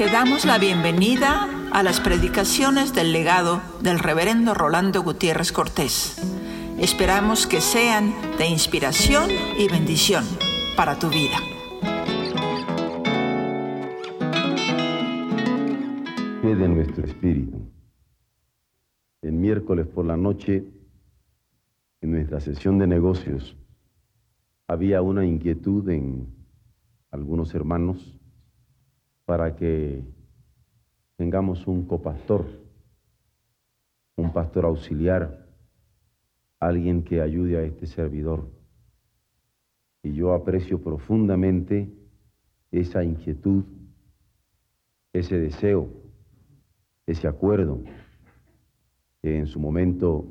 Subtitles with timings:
[0.00, 6.16] Te damos la bienvenida a las predicaciones del legado del reverendo Rolando Gutiérrez Cortés.
[6.78, 9.28] Esperamos que sean de inspiración
[9.58, 10.24] y bendición
[10.74, 11.36] para tu vida.
[16.42, 17.58] nuestro espíritu.
[19.20, 20.64] El miércoles por la noche,
[22.00, 23.54] en nuestra sesión de negocios,
[24.66, 26.26] había una inquietud en
[27.10, 28.19] algunos hermanos
[29.30, 30.02] para que
[31.14, 32.46] tengamos un copastor,
[34.16, 35.46] un pastor auxiliar,
[36.58, 38.50] alguien que ayude a este servidor.
[40.02, 41.94] Y yo aprecio profundamente
[42.72, 43.62] esa inquietud,
[45.12, 45.88] ese deseo,
[47.06, 47.84] ese acuerdo
[49.22, 50.26] que en su momento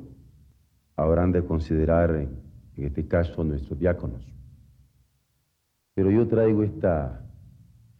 [0.94, 4.22] habrán de considerar, en este caso, nuestros diáconos.
[5.94, 7.29] Pero yo traigo esta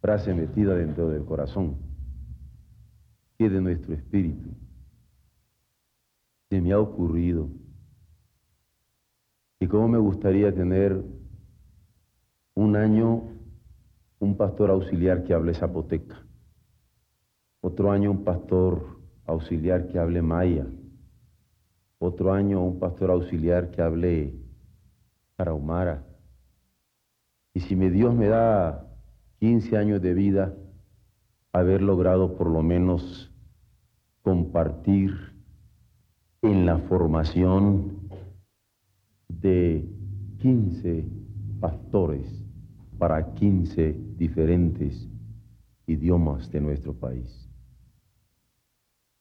[0.01, 1.77] frase metida dentro del corazón,
[3.37, 4.49] que de nuestro espíritu.
[6.49, 7.49] Se me ha ocurrido
[9.59, 11.01] y cómo me gustaría tener
[12.55, 13.23] un año
[14.19, 16.25] un pastor auxiliar que hable zapoteca,
[17.61, 20.65] otro año un pastor auxiliar que hable maya,
[21.99, 24.35] otro año un pastor auxiliar que hable
[25.35, 26.03] tarahumara.
[27.53, 28.90] Y si mi Dios me da
[29.41, 30.53] 15 años de vida,
[31.51, 33.33] haber logrado por lo menos
[34.21, 35.15] compartir
[36.43, 38.07] en la formación
[39.27, 39.89] de
[40.37, 41.05] 15
[41.59, 42.45] pastores
[42.99, 45.09] para 15 diferentes
[45.87, 47.49] idiomas de nuestro país.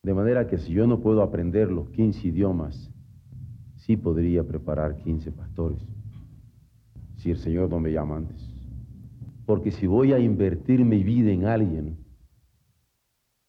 [0.02, 2.92] De manera que si yo no puedo aprender los 15 idiomas,
[3.76, 5.80] sí podría preparar 15 pastores,
[7.16, 8.49] si el Señor no me llama antes.
[9.50, 11.98] Porque si voy a invertir mi vida en alguien,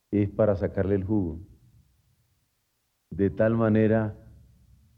[0.09, 1.39] es para sacarle el jugo.
[3.11, 4.17] De tal manera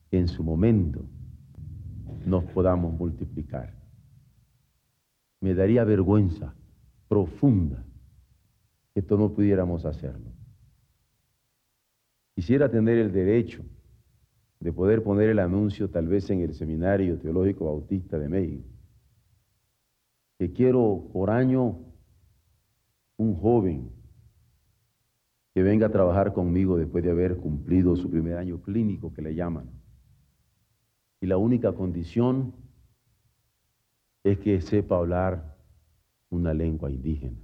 [0.10, 1.04] que en su momento
[2.26, 3.76] nos podamos multiplicar.
[5.42, 6.56] Me daría vergüenza
[7.10, 7.84] profunda
[8.94, 10.32] que todos no pudiéramos hacerlo.
[12.34, 13.66] Quisiera tener el derecho
[14.62, 18.70] de poder poner el anuncio tal vez en el Seminario Teológico Bautista de México
[20.44, 21.80] que quiero por año
[23.16, 23.94] un joven
[25.54, 29.36] que venga a trabajar conmigo después de haber cumplido su primer año clínico que le
[29.36, 29.72] llaman.
[31.22, 32.54] Y la única condición
[34.26, 35.58] es que sepa hablar
[36.30, 37.40] una lengua indígena.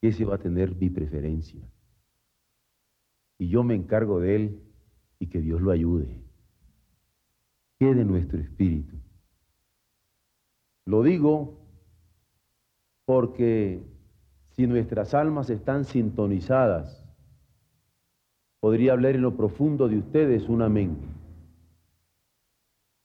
[0.00, 1.64] Ese va a tener mi preferencia.
[3.38, 4.62] Y yo me encargo de él
[5.20, 6.24] y que Dios lo ayude.
[7.78, 8.96] Quede nuestro espíritu
[10.90, 11.54] lo digo
[13.04, 13.80] porque
[14.50, 17.06] si nuestras almas están sintonizadas,
[18.58, 20.96] podría hablar en lo profundo de ustedes un amén.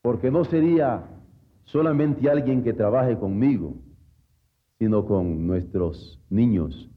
[0.02, 1.08] Porque no sería
[1.66, 3.76] solamente alguien que trabaje conmigo,
[4.80, 6.90] sino con nuestros niños,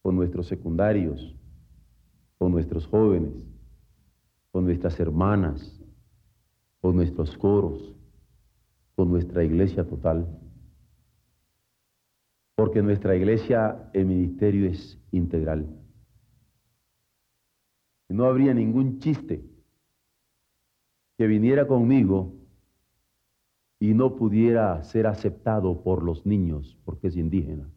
[0.00, 1.36] con nuestros secundarios,
[2.38, 3.34] con nuestros jóvenes,
[4.50, 5.78] con nuestras hermanas,
[6.80, 7.93] con nuestros coros,
[8.94, 10.26] con nuestra iglesia total,
[12.54, 15.66] porque nuestra iglesia, el ministerio es integral.
[18.08, 19.44] No habría ningún chiste
[21.18, 22.34] que viniera conmigo
[23.80, 27.68] y no pudiera ser aceptado por los niños, porque es indígena,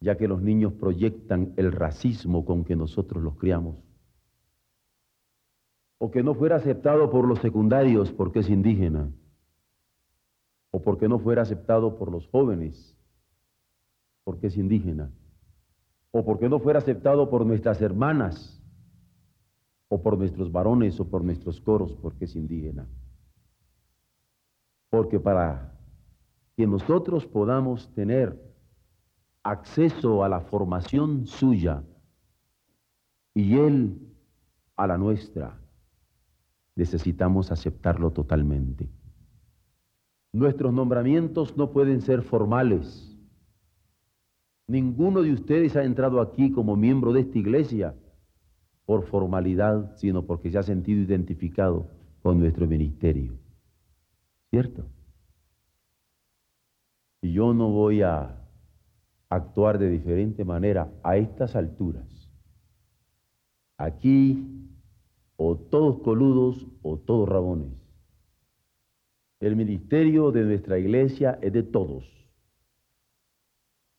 [0.00, 3.76] ya que los niños proyectan el racismo con que nosotros los criamos,
[5.98, 9.10] o que no fuera aceptado por los secundarios, porque es indígena,
[10.72, 12.96] o porque no fuera aceptado por los jóvenes,
[14.24, 15.10] porque es indígena,
[16.10, 18.58] o porque no fuera aceptado por nuestras hermanas,
[19.88, 22.88] o por nuestros varones, o por nuestros coros, porque es indígena.
[24.88, 25.78] Porque para
[26.56, 28.42] que nosotros podamos tener
[29.42, 31.82] acceso a la formación suya
[33.34, 33.98] y él
[34.76, 35.60] a la nuestra,
[36.74, 38.88] necesitamos aceptarlo totalmente.
[40.32, 43.14] Nuestros nombramientos no pueden ser formales.
[44.66, 47.94] Ninguno de ustedes ha entrado aquí como miembro de esta iglesia
[48.86, 51.90] por formalidad, sino porque se ha sentido identificado
[52.22, 53.34] con nuestro ministerio.
[54.50, 54.86] ¿Cierto?
[57.20, 58.42] Y yo no voy a
[59.28, 62.30] actuar de diferente manera a estas alturas.
[63.76, 64.68] Aquí,
[65.36, 67.81] o todos coludos o todos rabones.
[69.42, 72.04] El ministerio de nuestra iglesia es de todos.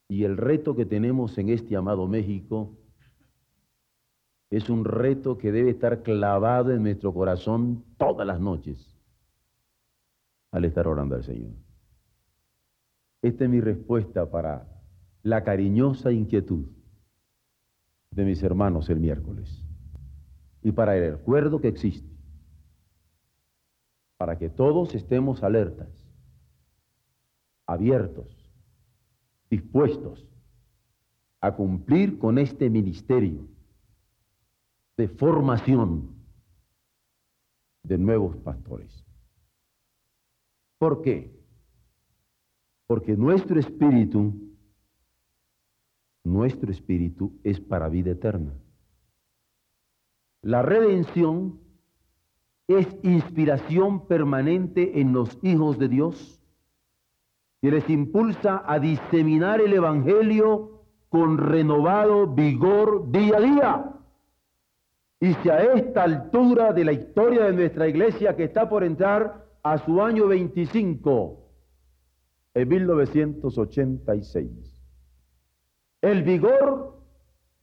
[0.07, 2.78] Y el reto que tenemos en este amado México
[4.50, 8.98] es un reto que debe estar clavado en nuestro corazón todas las noches
[10.51, 11.51] al estar orando al Señor.
[13.22, 14.66] Esta es mi respuesta para
[15.24, 16.68] la cariñosa inquietud
[18.12, 19.62] de mis hermanos el miércoles
[20.62, 22.12] y para el recuerdo que existe,
[24.23, 25.89] para que todos estemos alertas,
[27.65, 28.33] abiertos,
[29.49, 30.25] dispuestos
[31.41, 33.45] a cumplir con este ministerio
[34.95, 36.15] de formación
[37.83, 39.03] de nuevos pastores.
[40.77, 41.37] ¿Por qué?
[42.87, 44.33] Porque nuestro espíritu,
[46.23, 48.53] nuestro espíritu es para vida eterna.
[50.41, 51.59] La redención
[52.68, 56.42] es inspiración permanente en los hijos de Dios
[57.62, 63.89] y les impulsa a diseminar el Evangelio con renovado vigor día a día.
[65.19, 69.45] Y si a esta altura de la historia de nuestra iglesia que está por entrar
[69.63, 71.39] a su año 25,
[72.56, 74.50] en 1986,
[76.01, 77.01] el vigor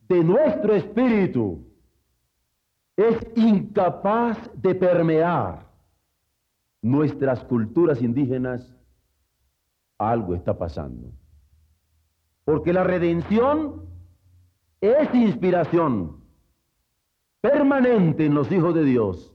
[0.09, 1.70] de nuestro espíritu
[3.01, 5.67] es incapaz de permear
[6.83, 8.77] nuestras culturas indígenas,
[9.97, 11.11] algo está pasando.
[12.45, 13.87] Porque la redención
[14.83, 16.21] es inspiración
[17.41, 19.35] permanente en los hijos de Dios,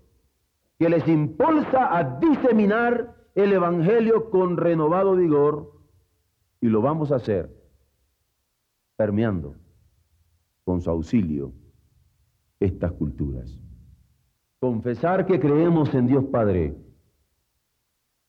[0.77, 5.73] que les impulsa a diseminar el Evangelio con renovado vigor,
[6.61, 7.51] y lo vamos a hacer
[8.95, 9.55] permeando
[10.63, 11.51] con su auxilio
[12.59, 13.57] estas culturas.
[14.59, 16.75] Confesar que creemos en Dios Padre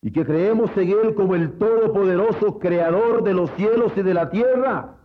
[0.03, 4.31] y que creemos en Él como el Todopoderoso Creador de los cielos y de la
[4.31, 4.99] tierra,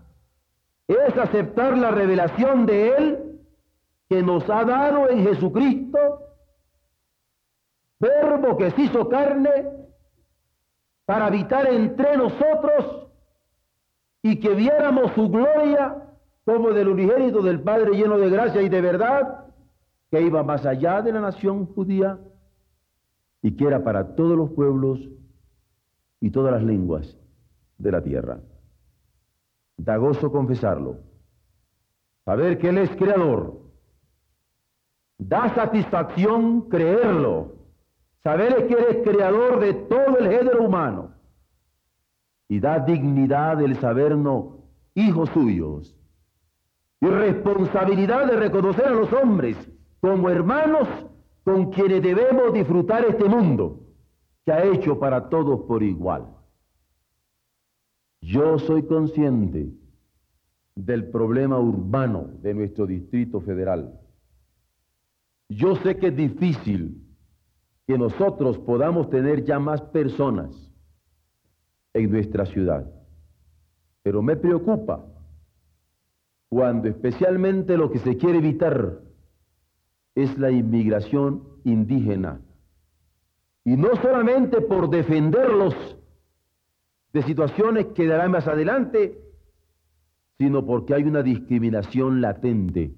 [0.88, 3.40] es aceptar la revelación de Él
[4.10, 5.98] que nos ha dado en Jesucristo,
[8.00, 9.72] verbo que se hizo carne
[11.06, 13.08] para habitar entre nosotros
[14.22, 16.11] y que viéramos su gloria
[16.46, 19.46] como del unigénito del Padre lleno de gracia y de verdad,
[20.10, 22.20] que iba más allá de la nación judía
[23.42, 25.00] y que era para todos los pueblos
[26.20, 27.18] y todas las lenguas
[27.78, 28.40] de la tierra.
[29.78, 30.98] Da gozo confesarlo,
[32.26, 33.62] saber que Él es creador
[35.22, 37.54] Da satisfacción creerlo,
[38.24, 41.12] saber que eres creador de todo el género humano.
[42.50, 44.56] Y da dignidad el sabernos
[44.96, 45.96] hijos suyos.
[47.02, 49.58] Y responsabilidad de reconocer a los hombres
[50.00, 50.88] como hermanos
[51.44, 53.80] con quienes debemos disfrutar este mundo
[54.46, 56.28] que ha hecho para todos por igual.
[58.22, 59.74] Yo soy consciente
[60.76, 64.02] del problema urbano de nuestro Distrito Federal
[65.52, 67.06] yo sé que es difícil
[67.86, 70.50] que nosotros podamos tener ya más personas
[71.94, 72.90] en nuestra ciudad,
[74.02, 75.06] pero me preocupa
[76.52, 79.00] cuando especialmente lo que se quiere evitar
[80.16, 82.42] es la inmigración indígena.
[83.64, 85.74] Y no solamente por defenderlos
[87.14, 89.18] de situaciones que darán más adelante,
[90.40, 92.94] sino porque hay una discriminación latente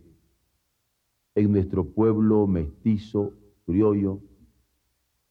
[1.36, 3.34] en nuestro pueblo mestizo,
[3.68, 4.20] criollo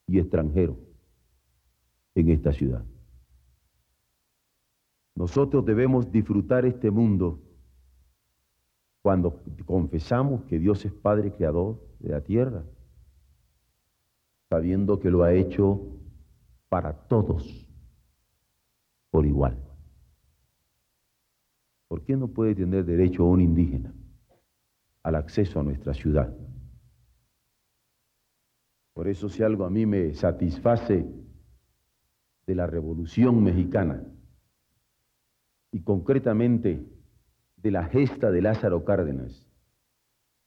[0.07, 0.79] y extranjero
[2.14, 2.85] en esta ciudad.
[5.17, 7.41] Nosotros debemos disfrutar este mundo
[9.02, 12.64] cuando confesamos que Dios es Padre Creador de la tierra,
[14.49, 15.80] sabiendo que lo ha hecho
[16.68, 17.68] para todos
[19.11, 19.59] por igual.
[21.88, 23.92] ¿Por qué no puede tener derecho un indígena?
[25.02, 26.35] al acceso a nuestra ciudad.
[28.94, 31.06] Por eso si algo a mí me satisface
[32.47, 34.04] de la Revolución Mexicana
[35.73, 36.87] y concretamente
[37.62, 39.47] de la gesta de Lázaro Cárdenas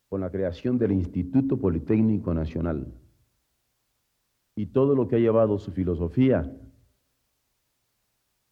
[0.10, 2.94] con la creación del Instituto Politécnico Nacional
[4.56, 6.52] y todo lo que ha llevado su filosofía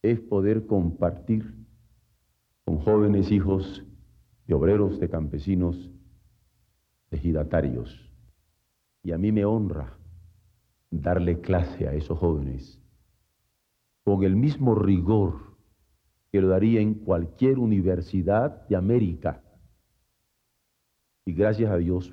[0.02, 1.54] es poder compartir
[2.64, 3.84] con jóvenes hijos
[4.46, 5.90] de obreros, de campesinos,
[7.10, 8.10] ejidatarios.
[9.02, 9.96] Y a mí me honra
[10.90, 12.80] darle clase a esos jóvenes
[14.04, 15.53] con el mismo rigor
[16.34, 19.40] que lo daría en cualquier universidad de América.
[21.24, 22.12] Y gracias a Dios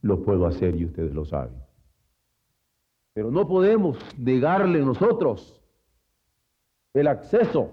[0.00, 1.62] lo puedo hacer y ustedes lo saben.
[3.12, 5.62] Pero no podemos negarle nosotros
[6.94, 7.70] el acceso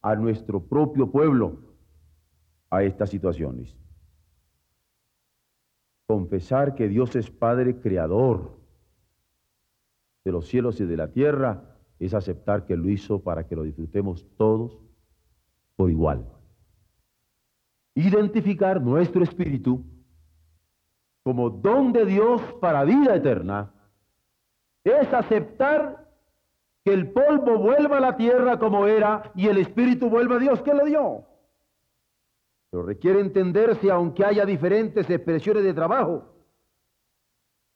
[0.00, 1.58] a nuestro propio pueblo
[2.70, 3.76] a estas situaciones.
[6.06, 8.58] Confesar que Dios es Padre Creador
[10.24, 13.62] de los cielos y de la tierra es aceptar que lo hizo para que lo
[13.62, 14.85] disfrutemos todos
[15.76, 16.26] por igual.
[17.94, 19.84] Identificar nuestro espíritu
[21.22, 23.72] como don de Dios para vida eterna
[24.84, 26.06] es aceptar
[26.84, 30.62] que el polvo vuelva a la tierra como era y el espíritu vuelva a Dios
[30.62, 31.24] que le dio.
[32.70, 36.32] Pero requiere entenderse aunque haya diferentes expresiones de trabajo,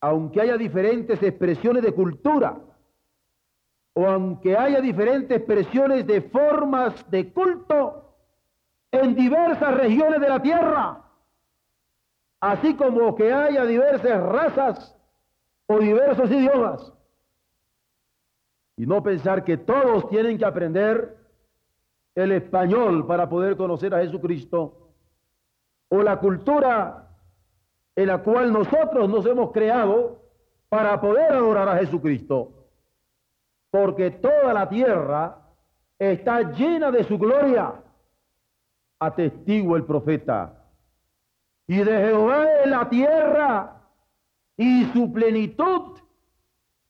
[0.00, 2.60] aunque haya diferentes expresiones de cultura,
[3.94, 8.14] o aunque haya diferentes expresiones de formas de culto
[8.92, 11.04] en diversas regiones de la tierra,
[12.40, 14.96] así como que haya diversas razas
[15.66, 16.92] o diversos idiomas.
[18.76, 21.16] Y no pensar que todos tienen que aprender
[22.14, 24.76] el español para poder conocer a Jesucristo,
[25.88, 27.08] o la cultura
[27.96, 30.22] en la cual nosotros nos hemos creado
[30.68, 32.59] para poder adorar a Jesucristo
[33.70, 35.38] porque toda la tierra
[35.98, 37.74] está llena de su gloria,
[38.98, 40.56] atestigo el profeta.
[41.66, 43.80] Y de Jehová es la tierra
[44.56, 45.98] y su plenitud,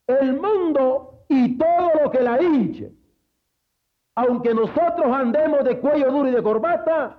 [0.06, 2.92] el mundo y todo lo que la hinche.
[4.14, 7.16] Aunque nosotros andemos de cuello duro y de corbata,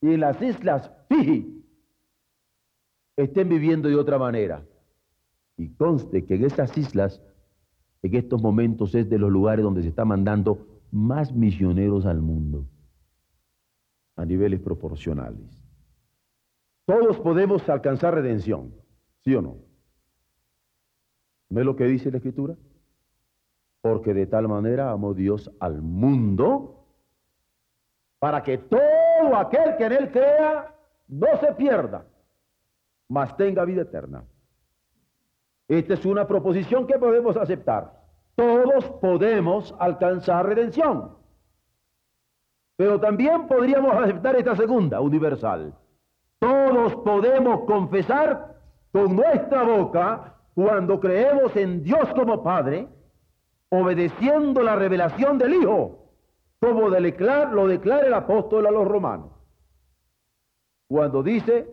[0.00, 1.64] y en las islas Fiji
[3.16, 4.62] estén viviendo de otra manera.
[5.56, 7.22] Y conste que en esas islas
[8.02, 12.66] en estos momentos es de los lugares donde se está mandando más misioneros al mundo,
[14.16, 15.62] a niveles proporcionales.
[16.86, 18.74] Todos podemos alcanzar redención,
[19.22, 19.56] ¿sí o no?
[21.50, 22.56] ¿No es lo que dice la Escritura?
[23.82, 26.84] Porque de tal manera amó Dios al mundo
[28.18, 30.74] para que todo aquel que en él crea
[31.08, 32.06] no se pierda,
[33.08, 34.24] mas tenga vida eterna.
[35.70, 37.92] Esta es una proposición que podemos aceptar.
[38.34, 41.16] Todos podemos alcanzar redención.
[42.76, 45.72] Pero también podríamos aceptar esta segunda, universal.
[46.40, 48.56] Todos podemos confesar
[48.90, 52.88] con nuestra boca cuando creemos en Dios como Padre,
[53.68, 56.10] obedeciendo la revelación del Hijo,
[56.58, 59.30] como lo declara el apóstol a los romanos.
[60.88, 61.72] Cuando dice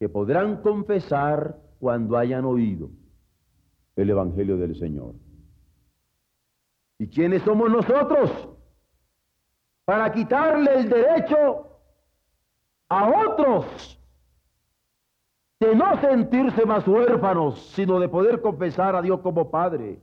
[0.00, 2.88] que podrán confesar cuando hayan oído
[3.94, 5.16] el Evangelio del Señor.
[6.98, 8.48] ¿Y quiénes somos nosotros?
[9.84, 11.68] Para quitarle el derecho
[12.88, 14.00] a otros
[15.60, 20.00] de no sentirse más huérfanos, sino de poder confesar a Dios como Padre.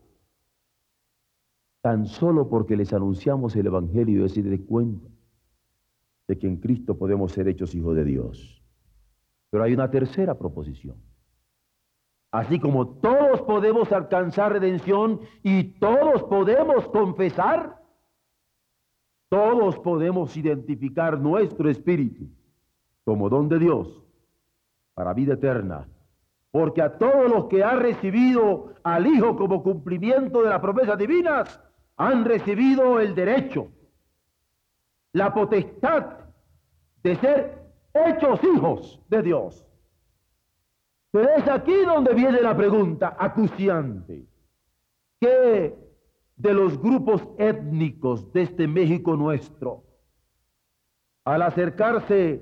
[1.81, 5.09] Tan solo porque les anunciamos el Evangelio y se de cuenta
[6.27, 8.63] de que en Cristo podemos ser hechos hijos de Dios.
[9.49, 11.09] Pero hay una tercera proposición.
[12.31, 17.77] Así como todos podemos alcanzar redención y todos podemos confesar,
[19.27, 22.29] todos podemos identificar nuestro espíritu
[23.03, 24.01] como don de Dios
[24.93, 25.87] para vida eterna.
[26.51, 31.61] Porque a todos los que han recibido al Hijo como cumplimiento de las promesas divinas,
[31.97, 33.67] han recibido el derecho,
[35.13, 36.17] la potestad
[37.03, 39.70] de ser hechos hijos de Dios.
[41.11, 44.25] Pero es aquí donde viene la pregunta acuciante.
[45.19, 45.75] ¿Qué
[46.37, 49.83] de los grupos étnicos de este México nuestro,
[51.25, 52.41] al acercarse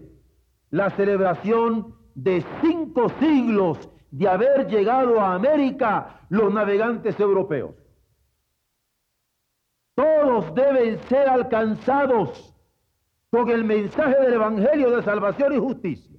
[0.69, 7.75] la celebración de cinco siglos de haber llegado a América los navegantes europeos?
[9.95, 12.55] Todos deben ser alcanzados
[13.31, 16.18] con el mensaje del Evangelio de salvación y justicia.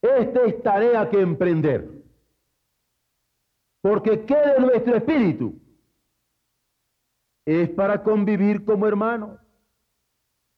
[0.00, 1.90] Esta es tarea que emprender.
[3.80, 5.54] Porque ¿qué de nuestro espíritu?
[7.44, 9.40] Es para convivir como hermanos.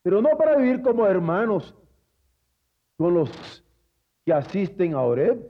[0.03, 1.75] Pero no para vivir como hermanos
[2.97, 3.65] con los
[4.25, 5.41] que asisten a Oreb.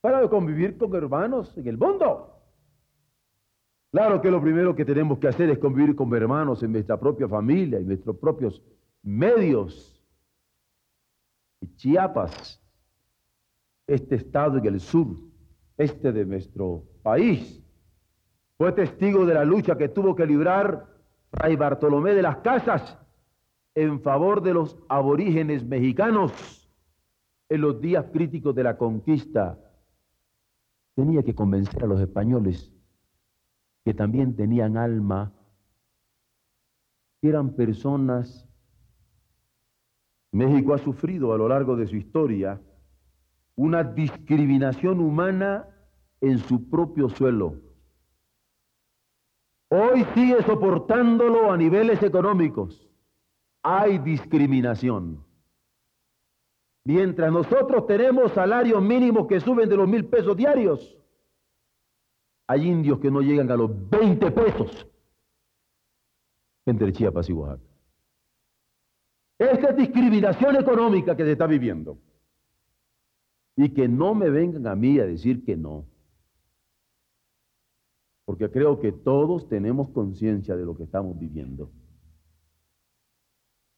[0.00, 2.28] Para convivir con hermanos en el mundo.
[3.92, 7.28] Claro que lo primero que tenemos que hacer es convivir con hermanos en nuestra propia
[7.28, 8.62] familia, en nuestros propios
[9.02, 9.91] medios
[11.76, 12.62] Chiapas,
[13.86, 15.08] este estado en el sur,
[15.76, 17.62] este de nuestro país,
[18.56, 20.86] fue testigo de la lucha que tuvo que librar
[21.30, 22.98] Fray Bartolomé de las Casas
[23.74, 26.70] en favor de los aborígenes mexicanos
[27.48, 29.58] en los días críticos de la conquista.
[30.94, 32.72] Tenía que convencer a los españoles
[33.84, 35.32] que también tenían alma
[37.20, 38.48] que eran personas.
[40.32, 42.60] México ha sufrido a lo largo de su historia
[43.54, 45.68] una discriminación humana
[46.20, 47.60] en su propio suelo.
[49.68, 52.88] Hoy sigue soportándolo a niveles económicos.
[53.62, 55.24] Hay discriminación.
[56.84, 60.98] Mientras nosotros tenemos salarios mínimos que suben de los mil pesos diarios,
[62.48, 64.86] hay indios que no llegan a los 20 pesos
[66.66, 67.71] entre Chiapas y Oaxaca.
[69.50, 71.98] Esta es discriminación económica que se está viviendo.
[73.56, 75.86] Y que no me vengan a mí a decir que no.
[78.24, 81.70] Porque creo que todos tenemos conciencia de lo que estamos viviendo.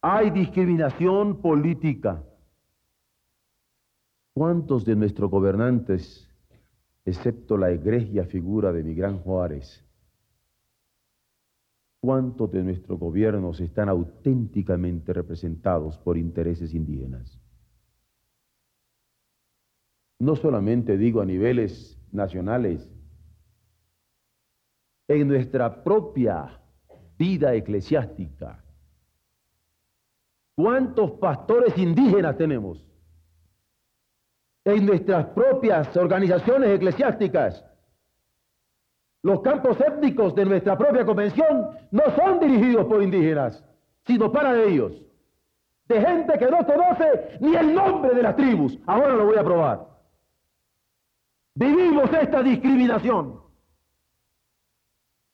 [0.01, 2.23] Hay discriminación política.
[4.33, 6.29] ¿Cuántos de nuestros gobernantes,
[7.05, 9.84] excepto la egregia figura de mi gran Juárez,
[12.05, 17.39] cuántos de nuestros gobiernos están auténticamente representados por intereses indígenas?
[20.19, 22.87] No solamente digo a niveles nacionales,
[25.07, 26.61] en nuestra propia
[27.17, 28.63] vida eclesiástica.
[30.55, 32.85] ¿Cuántos pastores indígenas tenemos?
[34.63, 37.65] En nuestras propias organizaciones eclesiásticas.
[39.25, 43.65] Los campos étnicos de nuestra propia convención no son dirigidos por indígenas,
[44.05, 45.01] sino para ellos.
[45.87, 48.77] De gente que no conoce ni el nombre de las tribus.
[48.85, 49.87] Ahora lo voy a probar.
[51.55, 53.39] Vivimos esta discriminación.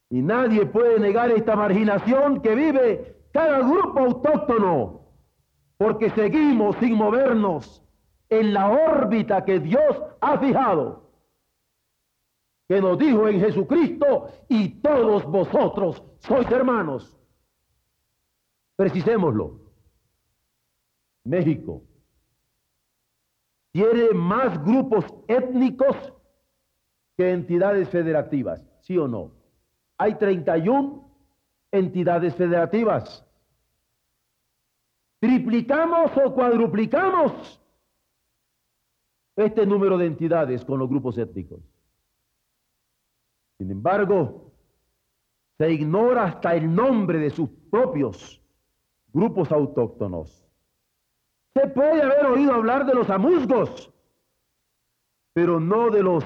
[0.10, 5.01] Y nadie puede negar esta marginación que vive cada grupo autóctono,
[5.75, 7.83] porque seguimos sin movernos
[8.29, 11.11] en la órbita que Dios ha fijado,
[12.72, 17.18] que nos dijo en Jesucristo, y todos vosotros sois hermanos.
[18.78, 19.60] Precisémoslo.
[21.26, 21.84] México
[23.74, 25.98] tiene más grupos étnicos
[27.17, 29.34] que entidades federativas, ¿sí o no?
[29.98, 31.12] hay 31
[31.74, 33.28] entidades federativas.
[35.19, 37.62] Triplicamos o cuadruplicamos
[39.36, 41.60] este número de entidades con los grupos étnicos.
[43.62, 44.52] Sin embargo,
[45.60, 48.41] se ignora hasta el nombre de sus propios
[49.13, 50.50] grupos autóctonos.
[51.54, 53.93] Se puede haber oído hablar de los amuzgos,
[55.34, 56.26] pero no de los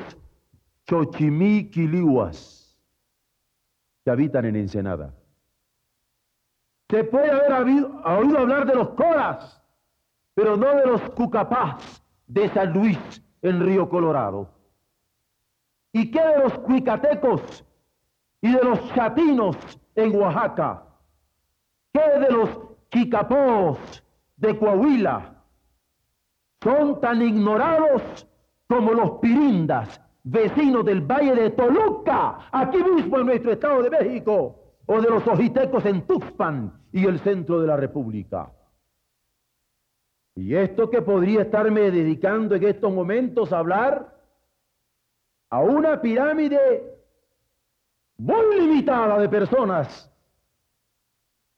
[0.86, 2.80] chochimiquilihuas
[4.06, 5.14] que habitan en Ensenada.
[6.90, 9.62] Se puede haber oído hablar de los coras,
[10.36, 12.98] pero no de los cucapás de San Luis
[13.42, 14.55] en Río Colorado.
[15.96, 17.64] ¿Y qué de los cuicatecos
[18.42, 19.56] y de los chatinos
[19.96, 20.84] en Oaxaca?
[21.94, 22.50] ¿Qué de los
[22.92, 24.04] chicapós
[24.36, 25.42] de Coahuila?
[26.62, 28.28] Son tan ignorados
[28.68, 34.60] como los pirindas vecinos del Valle de Toluca, aquí mismo en nuestro Estado de México,
[34.88, 38.52] o de los ojitecos en Tuxpan y el centro de la República.
[40.36, 44.15] Y esto que podría estarme dedicando en estos momentos a hablar
[45.56, 47.00] a una pirámide
[48.18, 50.12] muy limitada de personas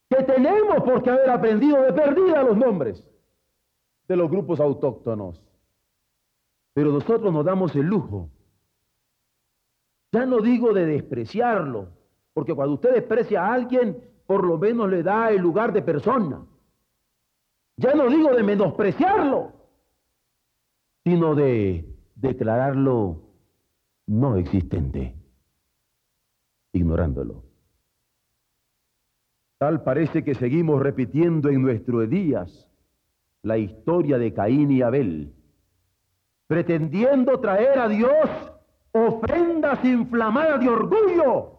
[0.08, 3.04] que tenemos por qué haber aprendido de perdida los nombres
[4.06, 5.42] de los grupos autóctonos.
[6.74, 8.30] Pero nosotros nos damos el lujo
[10.12, 11.88] ya no digo de despreciarlo,
[12.32, 16.46] porque cuando usted desprecia a alguien, por lo menos le da el lugar de persona.
[17.76, 19.52] Ya no digo de menospreciarlo,
[21.04, 23.27] sino de declararlo
[24.08, 25.14] no existente,
[26.72, 27.44] ignorándolo.
[29.58, 32.70] Tal parece que seguimos repitiendo en nuestros días
[33.42, 35.34] la historia de Caín y Abel,
[36.46, 38.28] pretendiendo traer a Dios
[38.92, 41.58] ofrendas inflamadas de orgullo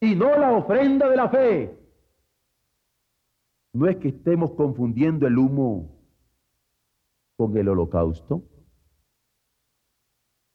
[0.00, 1.78] y no la ofrenda de la fe.
[3.72, 5.90] No es que estemos confundiendo el humo
[7.36, 8.42] con el holocausto.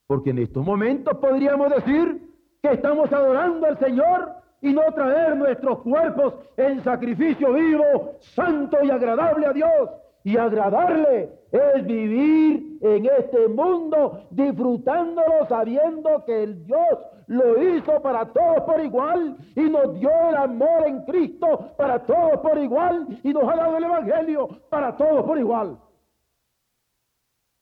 [0.10, 5.84] Porque en estos momentos podríamos decir que estamos adorando al Señor y no traer nuestros
[5.84, 9.89] cuerpos en sacrificio vivo, santo y agradable a Dios.
[10.24, 18.26] Y agradarle es vivir en este mundo disfrutándolo sabiendo que el Dios lo hizo para
[18.34, 23.32] todos por igual y nos dio el amor en Cristo para todos por igual y
[23.32, 25.78] nos ha dado el Evangelio para todos por igual.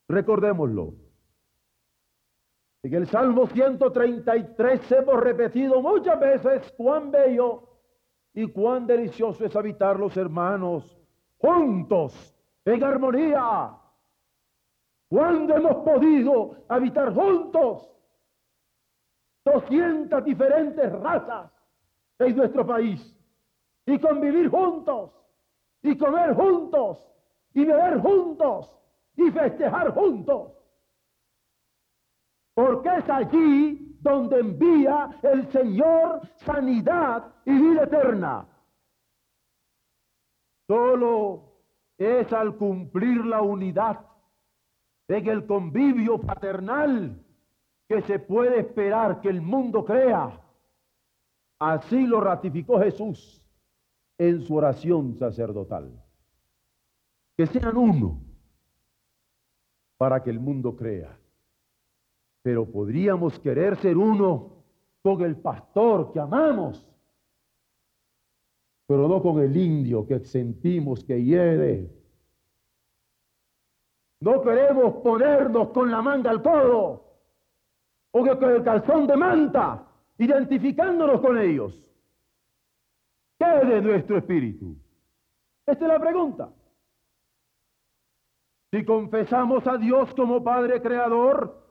[0.07, 1.06] Recordémoslo.
[2.87, 7.63] En el Salmo 133 hemos repetido muchas veces cuán bello
[8.33, 10.97] y cuán delicioso es habitar los hermanos
[11.37, 13.71] juntos, en armonía.
[15.09, 17.89] ¿Cuándo hemos podido habitar juntos?
[19.43, 21.51] 200 diferentes razas
[22.19, 23.13] en nuestro país
[23.85, 25.11] y convivir juntos
[25.81, 27.05] y comer juntos
[27.53, 28.71] y beber juntos
[29.17, 30.56] y festejar juntos.
[32.57, 38.47] Porque es allí donde envía el Señor sanidad y vida eterna.
[40.65, 41.53] Solo
[41.99, 43.99] es al cumplir la unidad
[45.07, 47.23] en el convivio paternal
[47.87, 50.41] que se puede esperar que el mundo crea.
[51.59, 53.45] Así lo ratificó Jesús
[54.17, 55.91] en su oración sacerdotal.
[57.37, 58.19] Que sean uno
[59.99, 61.15] para que el mundo crea.
[62.47, 64.63] Pero podríamos querer ser uno
[65.01, 66.89] con el pastor que amamos,
[68.87, 71.93] pero no con el indio que sentimos que hiede.
[74.21, 77.03] No queremos ponernos con la manga al codo
[78.11, 79.85] o con el calzón de manta,
[80.17, 81.77] identificándonos con ellos.
[83.37, 84.73] ¿Qué de nuestro espíritu?
[85.65, 86.49] Esta es la pregunta.
[88.71, 91.66] Si confesamos a Dios como Padre Creador,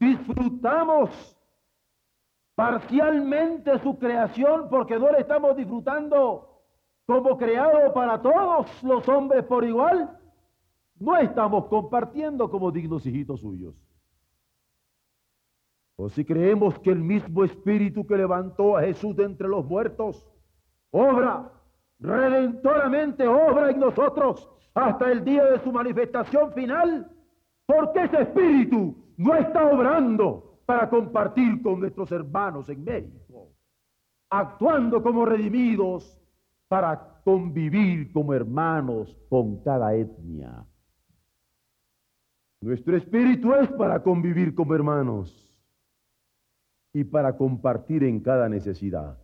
[0.00, 1.36] disfrutamos
[2.54, 6.48] parcialmente su creación porque no le estamos disfrutando
[7.06, 10.18] como creado para todos los hombres por igual.
[10.96, 13.74] No estamos compartiendo como dignos hijitos suyos.
[15.96, 20.26] O si creemos que el mismo Espíritu que levantó a Jesús de entre los muertos
[20.90, 21.52] obra,
[21.98, 27.10] redentoramente obra en nosotros hasta el día de su manifestación final,
[27.66, 33.52] porque ese espíritu no está obrando para compartir con nuestros hermanos en México,
[34.30, 36.18] actuando como redimidos
[36.68, 40.64] para convivir como hermanos con cada etnia.
[42.62, 45.54] Nuestro espíritu es para convivir como hermanos
[46.94, 49.18] y para compartir en cada necesidad.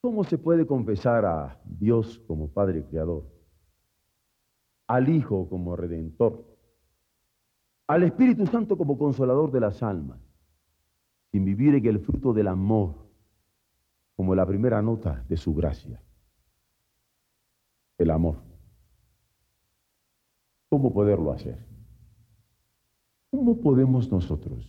[0.00, 3.30] ¿Cómo se puede confesar a Dios como Padre Creador?
[4.88, 6.53] Al Hijo como Redentor,
[7.94, 10.18] al Espíritu Santo como Consolador de las almas,
[11.30, 12.96] sin vivir en el fruto del amor
[14.16, 16.02] como la primera nota de su gracia?
[17.96, 18.38] El amor.
[20.68, 21.64] ¿Cómo poderlo hacer?
[23.30, 24.68] ¿Cómo podemos nosotros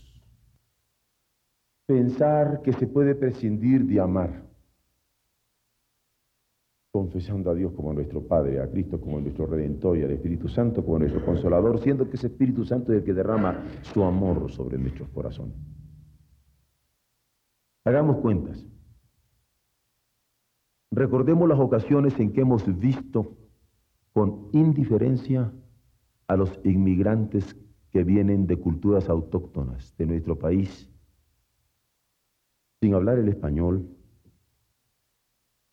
[1.87, 4.44] pensar que se puede prescindir de amar?
[6.95, 10.81] Confesando a Dios como nuestro Padre, a Cristo como nuestro Redentor y al Espíritu Santo
[10.81, 14.77] como nuestro Consolador, siendo que ese Espíritu Santo es el que derrama su amor sobre
[14.77, 15.57] nuestros corazones.
[17.83, 18.65] Hagamos cuentas.
[20.89, 23.35] Recordemos las ocasiones en que hemos visto
[24.13, 25.51] con indiferencia
[26.27, 27.57] a los inmigrantes
[27.89, 30.89] que vienen de culturas autóctonas de nuestro país,
[32.81, 33.85] sin hablar el español,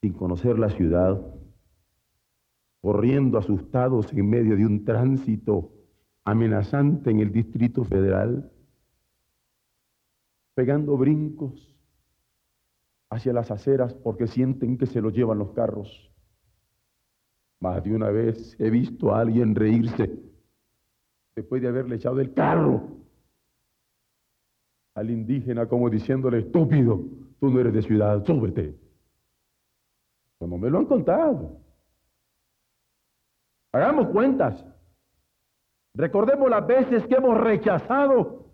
[0.03, 1.25] sin conocer la ciudad,
[2.81, 5.73] corriendo asustados en medio de un tránsito
[6.25, 8.51] amenazante en el Distrito Federal,
[10.55, 11.73] pegando brincos
[13.11, 16.11] hacia las aceras porque sienten que se los llevan los carros.
[17.61, 20.19] Más de una vez he visto a alguien reírse
[21.37, 22.89] después de haberle echado el carro
[24.95, 27.05] al indígena como diciéndole, estúpido,
[27.39, 28.83] tú no eres de ciudad, súbete.
[30.43, 31.53] Como me lo han contado.
[33.73, 34.67] Hagamos cuentas.
[35.95, 38.47] Recordemos las veces que hemos rechazado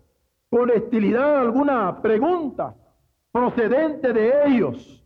[0.51, 2.75] con hostilidad alguna pregunta
[3.31, 5.03] procedente de ellos,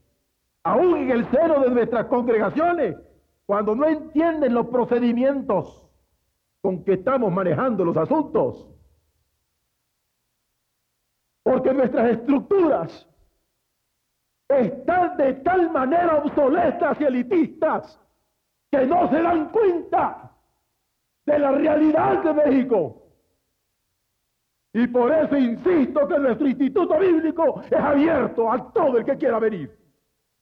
[0.65, 2.97] aún en el seno de nuestras congregaciones,
[3.45, 5.89] cuando no entienden los procedimientos
[6.61, 8.67] con que estamos manejando los asuntos.
[11.43, 13.07] Porque nuestras estructuras
[14.49, 17.99] están de tal manera obsoletas y elitistas
[18.71, 20.31] que no se dan cuenta
[21.25, 23.01] de la realidad de México.
[24.73, 29.39] Y por eso insisto que nuestro instituto bíblico es abierto a todo el que quiera
[29.39, 29.77] venir,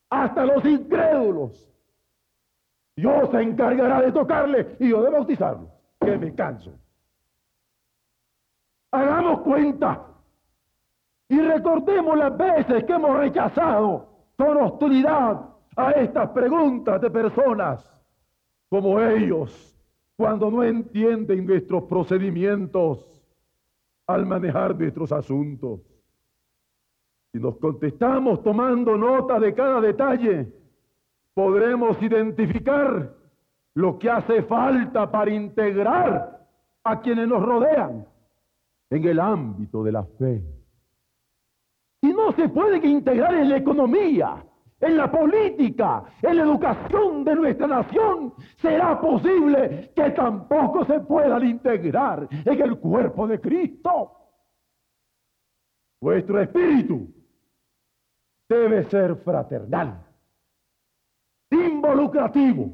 [0.09, 1.69] hasta los incrédulos.
[2.95, 6.71] Dios se encargará de tocarle y yo de bautizarlo, que me canso.
[8.91, 10.10] Hagamos cuenta
[11.31, 15.39] y recordemos las veces que hemos rechazado con hostilidad
[15.77, 18.05] a estas preguntas de personas
[18.67, 19.73] como ellos
[20.17, 23.25] cuando no entienden nuestros procedimientos
[24.07, 25.79] al manejar nuestros asuntos.
[27.31, 30.51] Si nos contestamos tomando nota de cada detalle,
[31.33, 33.09] podremos identificar
[33.75, 36.45] lo que hace falta para integrar
[36.83, 38.05] a quienes nos rodean
[38.89, 40.60] en el ámbito de la fe.
[42.01, 44.43] Si no se puede integrar en la economía,
[44.79, 51.45] en la política, en la educación de nuestra nación, será posible que tampoco se puedan
[51.45, 54.17] integrar en el cuerpo de Cristo.
[56.01, 57.13] Vuestro espíritu
[58.49, 60.03] debe ser fraternal,
[61.51, 62.71] involucrativo,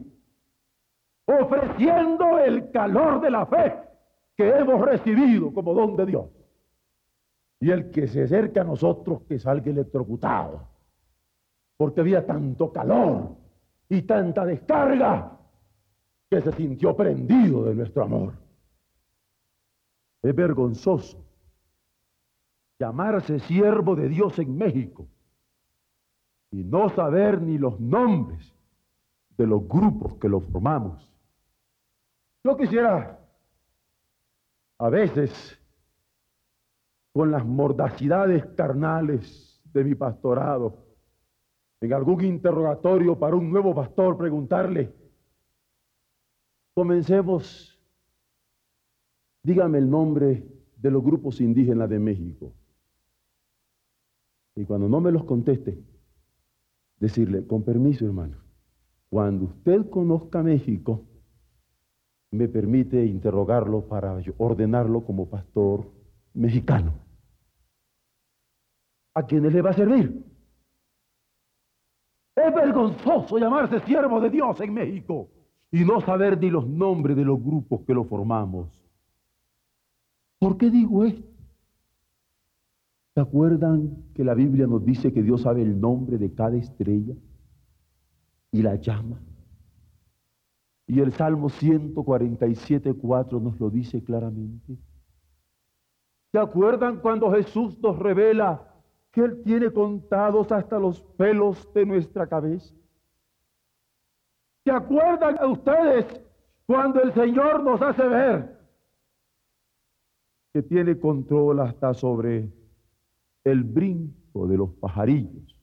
[1.26, 3.76] ofreciendo el calor de la fe
[4.38, 6.37] que hemos recibido como don de Dios.
[7.60, 10.68] Y el que se acerca a nosotros que salga electrocutado,
[11.76, 13.36] porque había tanto calor
[13.90, 15.40] y tanta descarga
[16.30, 18.34] que se sintió prendido de nuestro amor.
[20.22, 21.24] Es vergonzoso
[22.80, 25.08] llamarse siervo de Dios en México
[26.52, 28.54] y no saber ni los nombres
[29.38, 31.10] de los grupos que lo formamos.
[32.44, 33.20] Yo quisiera
[34.80, 35.57] a veces
[37.18, 40.86] con las mordacidades carnales de mi pastorado,
[41.82, 44.94] en algún interrogatorio para un nuevo pastor, preguntarle,
[46.76, 47.82] comencemos,
[49.42, 52.54] dígame el nombre de los grupos indígenas de México.
[54.56, 55.84] Y cuando no me los conteste,
[57.00, 58.38] decirle, con permiso hermano,
[59.10, 61.04] cuando usted conozca México,
[62.30, 65.92] me permite interrogarlo para ordenarlo como pastor
[66.36, 67.07] mexicano.
[69.18, 70.24] ¿A quiénes le va a servir?
[72.36, 75.28] Es vergonzoso llamarse siervo de Dios en México
[75.72, 78.70] y no saber ni los nombres de los grupos que lo formamos.
[80.38, 81.28] ¿Por qué digo esto?
[83.16, 87.16] ¿Se acuerdan que la Biblia nos dice que Dios sabe el nombre de cada estrella
[88.52, 89.20] y la llama?
[90.86, 94.78] Y el Salmo 147, 4 nos lo dice claramente.
[96.32, 98.67] ¿Se acuerdan cuando Jesús nos revela
[99.18, 102.72] que Él tiene contados hasta los pelos de nuestra cabeza?
[104.64, 106.22] ¿Se acuerdan ustedes
[106.68, 108.60] cuando el Señor nos hace ver
[110.54, 112.48] que tiene control hasta sobre
[113.44, 115.60] el brinco de los pajarillos.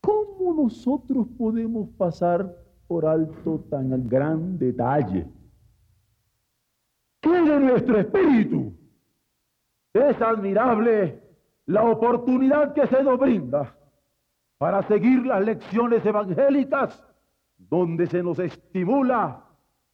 [0.00, 2.52] ¿Cómo nosotros podemos pasar
[2.88, 5.28] por alto tan gran detalle?
[7.20, 8.72] ¿Qué de nuestro espíritu?
[9.92, 11.23] Es admirable
[11.66, 13.74] la oportunidad que se nos brinda
[14.58, 17.02] para seguir las lecciones evangélicas
[17.56, 19.44] donde se nos estimula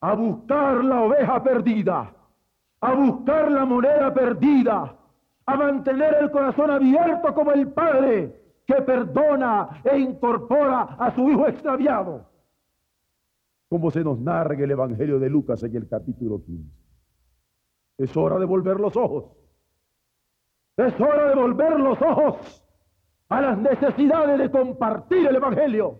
[0.01, 2.15] a buscar la oveja perdida,
[2.81, 4.97] a buscar la moneda perdida,
[5.47, 11.47] a mantener el corazón abierto como el Padre que perdona e incorpora a su Hijo
[11.49, 12.27] extraviado.
[13.69, 16.71] Como se nos narra en el Evangelio de Lucas en el capítulo 15.
[17.99, 19.40] Es hora de volver los ojos.
[20.81, 22.65] Es hora de volver los ojos
[23.29, 25.99] a las necesidades de compartir el Evangelio,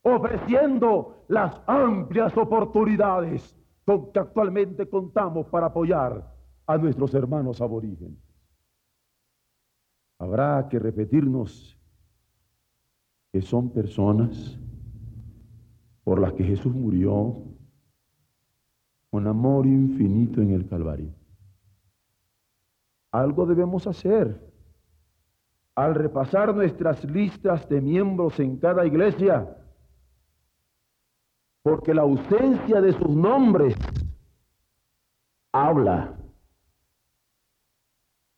[0.00, 6.32] ofreciendo las amplias oportunidades con que actualmente contamos para apoyar
[6.66, 8.18] a nuestros hermanos aborígenes.
[10.18, 11.78] Habrá que repetirnos
[13.32, 14.58] que son personas
[16.04, 17.34] por las que Jesús murió
[19.10, 21.25] con amor infinito en el Calvario.
[23.16, 24.38] Algo debemos hacer
[25.74, 29.56] al repasar nuestras listas de miembros en cada iglesia,
[31.62, 33.74] porque la ausencia de sus nombres
[35.50, 36.14] habla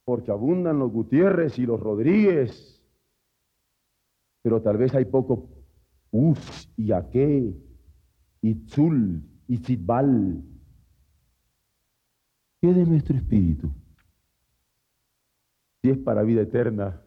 [0.04, 2.80] porque abundan los Gutiérrez y los Rodríguez,
[4.42, 5.48] pero tal vez hay poco
[6.12, 7.52] Us y Aque,
[8.42, 10.40] y Tzul y Zidbal.
[12.60, 13.68] ¿Qué de nuestro espíritu?
[15.82, 17.02] Si es para vida eterna,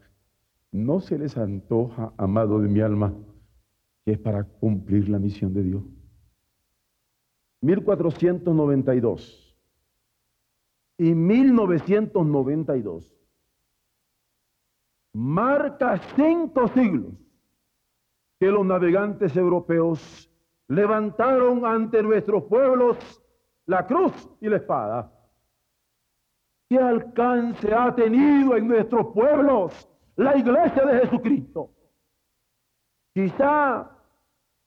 [0.72, 3.14] ¿no se les antoja, amado de mi alma,
[4.06, 5.84] que es para cumplir la misión de Dios?
[7.62, 9.58] 1492
[10.98, 13.22] y 1992
[15.14, 17.14] marca cinco siglos
[18.40, 20.30] que los navegantes europeos
[20.68, 22.98] levantaron ante nuestros pueblos
[23.66, 25.12] la cruz y la espada.
[26.72, 31.70] ¿Qué alcance ha tenido en nuestros pueblos la iglesia de Jesucristo?
[33.14, 33.92] Quizá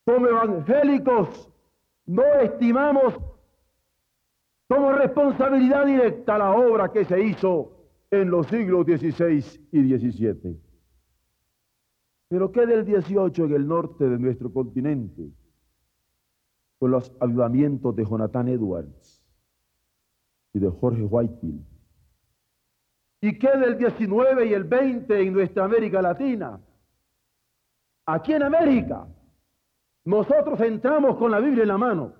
[0.04, 1.50] como evangélicos
[2.04, 3.14] no estimamos
[4.68, 7.72] como responsabilidad directa la obra que se hizo
[8.10, 10.60] en los siglos XVI y XVII.
[12.28, 15.30] Pero ¿qué del XVIII en el norte de nuestro continente?
[16.78, 19.24] Con los avivamientos de Jonathan Edwards
[20.52, 21.73] y de Jorge Whitefield.
[23.24, 26.60] ¿Y qué del 19 y el 20 en nuestra América Latina?
[28.04, 29.06] Aquí en América,
[30.04, 32.12] nosotros entramos con la Biblia en la mano.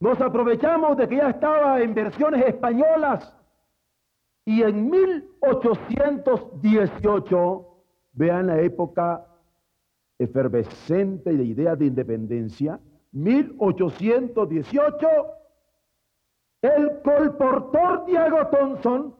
[0.00, 3.36] Nos aprovechamos de que ya estaba en versiones españolas
[4.46, 7.66] y en 1818,
[8.14, 9.26] vean la época
[10.18, 12.80] efervescente de ideas de independencia,
[13.12, 15.06] 1818,
[16.62, 19.14] el colportor Diego Thompson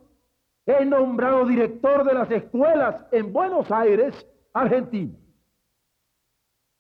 [0.65, 4.15] es nombrado director de las escuelas en Buenos Aires,
[4.55, 5.19] Argentina.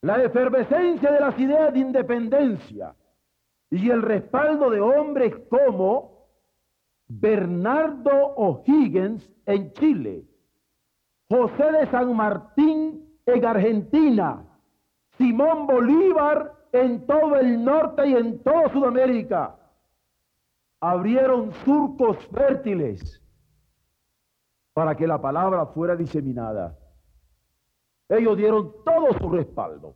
[0.02, 2.94] La efervescencia de las ideas de independencia
[3.70, 6.28] y el respaldo de hombres como
[7.08, 10.24] Bernardo O'Higgins en Chile,
[11.28, 14.44] José de San Martín en Argentina,
[15.18, 19.56] Simón Bolívar en todo el norte y en toda Sudamérica,
[20.82, 23.22] abrieron surcos fértiles
[24.74, 26.76] para que la palabra fuera diseminada.
[28.08, 29.94] Ellos dieron todo su respaldo.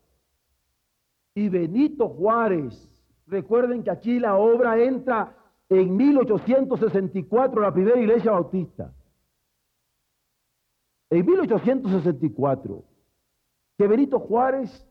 [1.34, 2.88] Y Benito Juárez,
[3.26, 5.36] recuerden que aquí la obra entra
[5.68, 8.94] en 1864, la primera iglesia bautista.
[11.10, 12.84] En 1864,
[13.76, 14.88] que Benito Juárez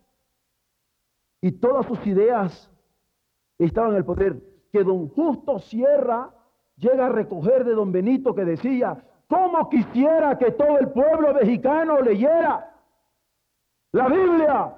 [1.39, 2.69] y todas sus ideas
[3.57, 6.29] estaban en el poder que don Justo Sierra
[6.75, 12.01] llega a recoger de don Benito que decía, ¿cómo quisiera que todo el pueblo mexicano
[12.01, 12.75] leyera
[13.93, 14.75] la Biblia?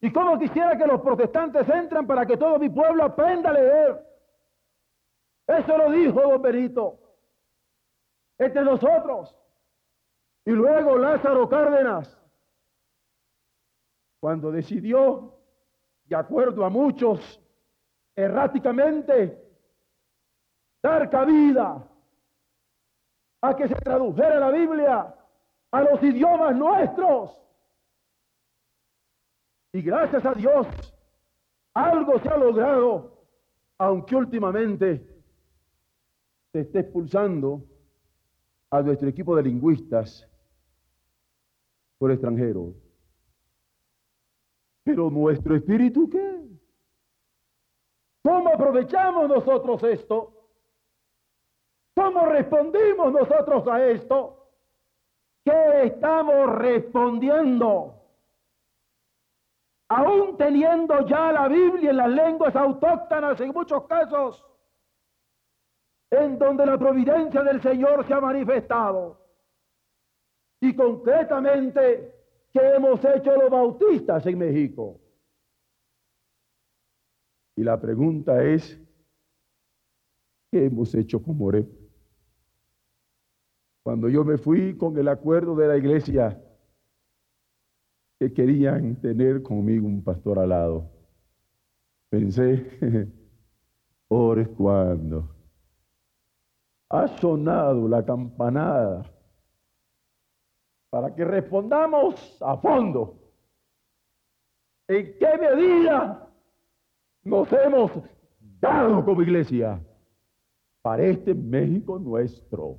[0.00, 4.06] ¿Y cómo quisiera que los protestantes entren para que todo mi pueblo aprenda a leer?
[5.48, 6.98] Eso lo dijo don Benito
[8.38, 9.38] entre nosotros.
[10.46, 12.18] Y luego Lázaro Cárdenas,
[14.18, 15.34] cuando decidió,
[16.06, 17.43] de acuerdo a muchos,
[18.16, 19.40] erráticamente
[20.82, 21.88] dar cabida
[23.40, 25.14] a que se tradujera la Biblia
[25.70, 27.36] a los idiomas nuestros.
[29.72, 30.66] Y gracias a Dios,
[31.74, 33.26] algo se ha logrado,
[33.78, 35.04] aunque últimamente
[36.52, 37.64] se esté expulsando
[38.70, 40.28] a nuestro equipo de lingüistas
[41.98, 42.74] por extranjeros.
[44.84, 46.44] Pero nuestro espíritu, ¿qué?
[48.54, 50.32] ¿Cómo aprovechamos nosotros esto?
[51.96, 54.46] ¿Cómo respondimos nosotros a esto?
[55.44, 57.94] ¿Qué estamos respondiendo?
[59.88, 64.46] Aún teniendo ya la Biblia en las lenguas autóctonas en muchos casos,
[66.10, 69.18] en donde la providencia del Señor se ha manifestado.
[70.60, 72.14] Y concretamente,
[72.52, 75.00] ¿qué hemos hecho los bautistas en México?
[77.56, 78.80] Y la pregunta es,
[80.50, 81.66] ¿qué hemos hecho con Moré?
[83.82, 86.42] Cuando yo me fui con el acuerdo de la iglesia
[88.18, 90.90] que querían tener conmigo un pastor al lado,
[92.08, 92.66] pensé,
[94.38, 95.28] es cuando
[96.88, 99.04] ha sonado la campanada
[100.90, 103.18] para que respondamos a fondo.
[104.86, 106.23] ¿En qué medida
[107.24, 107.90] nos hemos
[108.60, 109.82] dado como iglesia
[110.82, 112.78] para este México nuestro.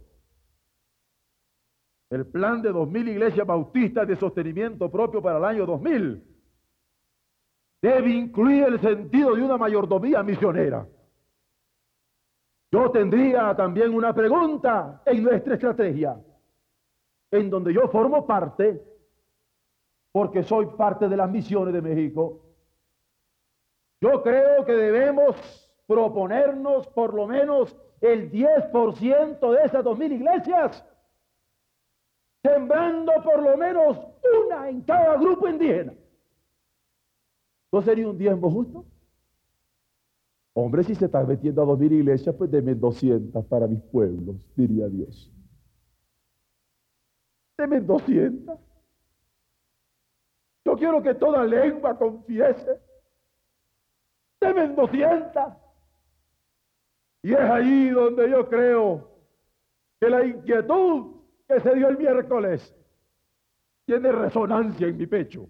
[2.09, 6.23] El plan de 2.000 iglesias bautistas de sostenimiento propio para el año 2000
[7.81, 10.87] debe incluir el sentido de una mayordomía misionera.
[12.71, 16.19] Yo tendría también una pregunta en nuestra estrategia,
[17.31, 18.81] en donde yo formo parte,
[20.11, 22.44] porque soy parte de las misiones de México.
[24.01, 25.35] Yo creo que debemos
[25.87, 30.85] proponernos por lo menos el 10% de esas 2.000 iglesias,
[32.43, 33.99] sembrando por lo menos
[34.47, 35.93] una en cada grupo indígena.
[37.71, 38.85] ¿No sería un diezmo justo?
[40.53, 44.87] Hombre, si se están metiendo a 2.000 iglesias, pues denme 200 para mis pueblos, diría
[44.87, 45.31] Dios.
[47.57, 48.59] Deme 200.
[50.65, 52.79] Yo quiero que toda lengua confiese
[54.45, 55.53] Deben 200.
[57.23, 59.09] Y es ahí donde yo creo
[59.99, 61.15] que la inquietud
[61.47, 62.75] que se dio el miércoles
[63.85, 65.47] tiene resonancia en mi pecho.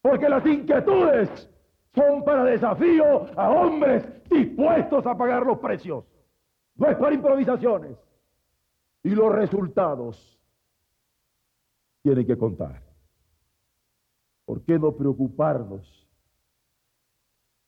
[0.00, 1.50] Porque las inquietudes
[1.94, 6.04] son para desafío a hombres dispuestos a pagar los precios.
[6.76, 7.98] no es para improvisaciones.
[9.02, 10.40] Y los resultados
[12.02, 12.82] tienen que contar.
[14.46, 16.07] ¿Por qué no preocuparnos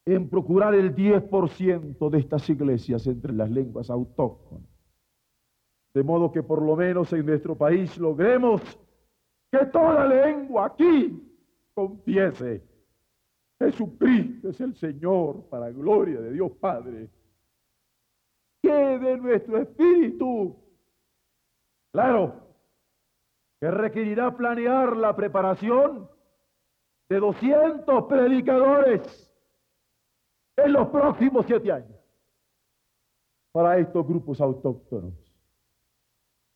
[0.07, 4.69] en procurar el 10% de estas iglesias entre las lenguas autóctonas?
[5.95, 8.63] De modo que por lo menos en nuestro país logremos
[9.51, 11.21] que toda lengua aquí
[11.75, 12.71] confiese
[13.61, 17.11] Jesucristo es el Señor para gloria de Dios Padre.
[18.63, 20.57] Que de nuestro espíritu,
[21.93, 22.41] claro,
[23.61, 26.09] que requerirá planear la preparación
[27.11, 29.30] de 200 predicadores
[30.65, 31.99] en los próximos siete años
[33.53, 35.15] para estos grupos autóctonos.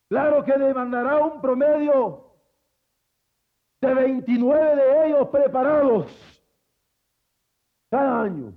[0.08, 2.24] Claro que demandará un promedio
[3.80, 6.44] de 29 de ellos preparados
[7.90, 8.54] cada año.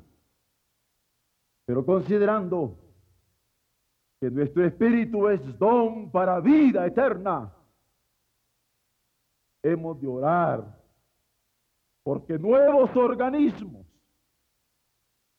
[1.66, 2.78] Pero considerando
[4.20, 7.54] que nuestro espíritu es don para vida eterna,
[9.64, 10.78] hemos de orar
[12.04, 13.87] porque nuevos organismos,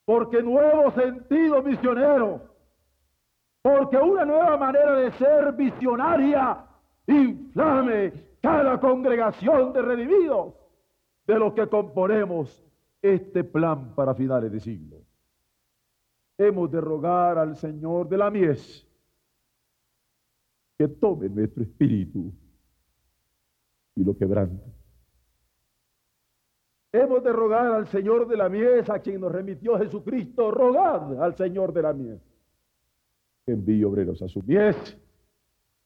[0.09, 2.41] porque nuevo sentido misionero,
[3.61, 6.65] porque una nueva manera de ser visionaria
[7.07, 10.55] inflame cada congregación de redimidos
[11.27, 12.65] de los que componemos
[13.03, 14.97] este plan para finales de siglo.
[16.39, 18.89] Hemos de rogar al Señor de la mies
[20.79, 22.33] que tome nuestro espíritu
[23.95, 24.78] y lo quebrante.
[26.93, 31.37] Hemos de rogar al Señor de la mies, a quien nos remitió Jesucristo, rogad al
[31.37, 32.29] Señor de la mies
[33.53, 34.97] envíe obreros a su mies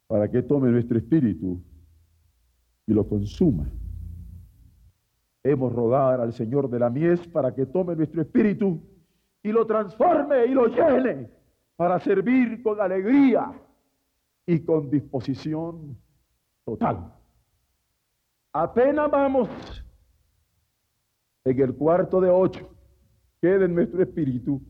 [0.07, 1.61] para que tome nuestro espíritu
[2.87, 3.67] y lo consuma.
[5.43, 8.81] Hemos rogar al Señor de la mies para que tome nuestro espíritu
[9.43, 11.29] y lo transforme y lo llene
[11.77, 13.53] para servir con alegría
[14.47, 15.97] y con disposición
[16.65, 17.13] total.
[18.53, 19.49] Apenas vamos
[21.45, 22.75] en el cuarto de ocho,
[23.41, 24.61] quede en nuestro espíritu.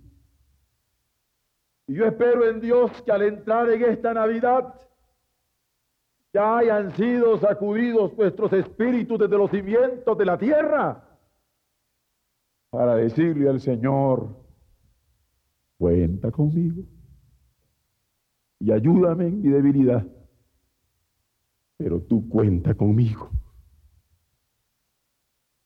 [1.86, 4.74] Y yo espero en Dios que al entrar en esta Navidad,
[6.32, 11.08] ya hayan sido sacudidos vuestros espíritus desde los cimientos de la tierra
[12.70, 14.34] para decirle al Señor,
[15.76, 16.84] cuenta conmigo
[18.60, 20.06] y ayúdame en mi debilidad,
[21.76, 23.28] pero tú cuenta conmigo.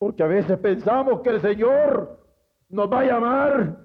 [0.07, 2.25] Porque a veces pensamos que el Señor
[2.69, 3.77] nos va a llamar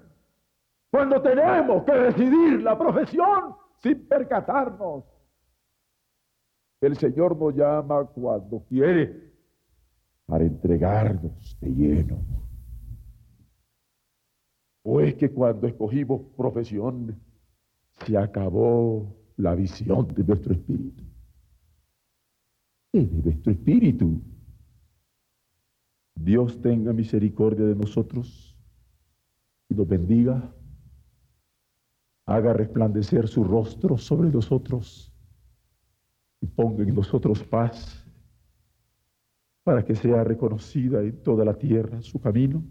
[0.88, 5.02] cuando tenemos que decidir la profesión sin percatarnos
[6.80, 9.32] el Señor nos llama cuando quiere
[10.24, 12.24] para entregarnos de lleno.
[14.84, 17.20] O es que cuando escogimos profesión
[17.90, 21.02] se acabó la visión de nuestro espíritu.
[22.92, 24.31] de nuestro espíritu.
[26.14, 28.56] Dios tenga misericordia de nosotros
[29.68, 30.54] y nos bendiga.
[32.26, 35.12] Haga resplandecer su rostro sobre nosotros
[36.40, 38.06] y ponga en nosotros paz
[39.64, 42.64] para que sea reconocida en toda la tierra su camino,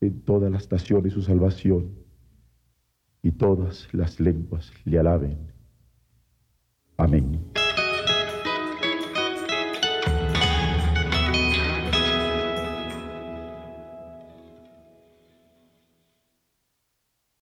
[0.00, 1.94] en todas las naciones su salvación
[3.22, 5.52] y todas las lenguas le alaben.
[6.96, 7.47] Amén.